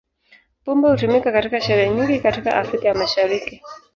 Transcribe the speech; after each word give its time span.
Pombe 0.65 0.89
hutumika 0.91 1.31
katika 1.31 1.61
sherehe 1.61 1.89
nyingi 1.95 2.19
katika 2.19 2.55
Afrika 2.57 2.87
ya 2.87 2.95
Mashariki. 2.95 3.61